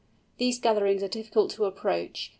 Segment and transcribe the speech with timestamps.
[0.39, 2.29] These gatherings are difficult to approach.